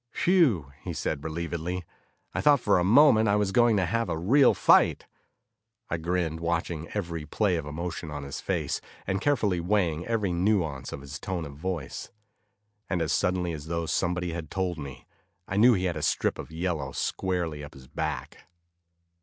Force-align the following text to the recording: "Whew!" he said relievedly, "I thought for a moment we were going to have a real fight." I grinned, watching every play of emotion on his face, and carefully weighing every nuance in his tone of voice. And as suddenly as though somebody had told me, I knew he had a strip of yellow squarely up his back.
"Whew!" 0.23 0.73
he 0.83 0.93
said 0.93 1.21
relievedly, 1.21 1.83
"I 2.33 2.41
thought 2.41 2.59
for 2.59 2.79
a 2.79 2.83
moment 2.83 3.29
we 3.29 3.35
were 3.35 3.51
going 3.51 3.77
to 3.77 3.85
have 3.85 4.09
a 4.09 4.17
real 4.17 4.55
fight." 4.55 5.05
I 5.91 5.97
grinned, 5.97 6.39
watching 6.39 6.87
every 6.95 7.23
play 7.27 7.55
of 7.55 7.67
emotion 7.67 8.09
on 8.09 8.23
his 8.23 8.41
face, 8.41 8.81
and 9.05 9.21
carefully 9.21 9.59
weighing 9.59 10.07
every 10.07 10.33
nuance 10.33 10.91
in 10.91 11.01
his 11.01 11.19
tone 11.19 11.45
of 11.45 11.53
voice. 11.55 12.09
And 12.89 12.99
as 12.99 13.13
suddenly 13.13 13.53
as 13.53 13.67
though 13.67 13.85
somebody 13.85 14.33
had 14.33 14.49
told 14.49 14.79
me, 14.79 15.05
I 15.47 15.55
knew 15.57 15.75
he 15.75 15.85
had 15.85 15.97
a 15.97 16.01
strip 16.01 16.39
of 16.39 16.49
yellow 16.49 16.93
squarely 16.93 17.63
up 17.63 17.75
his 17.75 17.85
back. 17.87 18.45